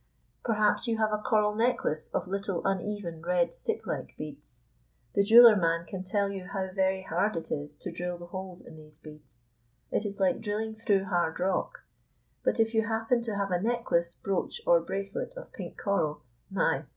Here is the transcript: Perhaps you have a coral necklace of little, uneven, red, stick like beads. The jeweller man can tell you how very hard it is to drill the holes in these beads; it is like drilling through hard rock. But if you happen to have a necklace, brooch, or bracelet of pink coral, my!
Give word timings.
Perhaps 0.43 0.87
you 0.87 0.97
have 0.97 1.13
a 1.13 1.19
coral 1.19 1.53
necklace 1.53 2.07
of 2.07 2.27
little, 2.27 2.65
uneven, 2.65 3.21
red, 3.21 3.53
stick 3.53 3.85
like 3.85 4.15
beads. 4.17 4.63
The 5.13 5.21
jeweller 5.21 5.55
man 5.55 5.85
can 5.85 6.03
tell 6.03 6.31
you 6.31 6.43
how 6.45 6.71
very 6.73 7.03
hard 7.03 7.35
it 7.35 7.51
is 7.51 7.75
to 7.75 7.91
drill 7.91 8.17
the 8.17 8.25
holes 8.25 8.65
in 8.65 8.77
these 8.77 8.97
beads; 8.97 9.43
it 9.91 10.03
is 10.03 10.19
like 10.19 10.41
drilling 10.41 10.73
through 10.73 11.03
hard 11.05 11.39
rock. 11.39 11.83
But 12.41 12.59
if 12.59 12.73
you 12.73 12.87
happen 12.87 13.21
to 13.21 13.35
have 13.35 13.51
a 13.51 13.61
necklace, 13.61 14.15
brooch, 14.15 14.59
or 14.65 14.79
bracelet 14.79 15.35
of 15.37 15.53
pink 15.53 15.77
coral, 15.77 16.23
my! 16.49 16.85